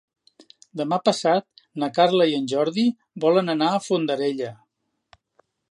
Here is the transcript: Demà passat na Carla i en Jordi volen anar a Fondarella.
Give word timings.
Demà 0.79 0.97
passat 1.09 1.45
na 1.83 1.89
Carla 1.97 2.27
i 2.31 2.33
en 2.39 2.49
Jordi 2.55 2.87
volen 3.27 3.55
anar 3.57 3.69
a 3.75 3.83
Fondarella. 3.91 4.53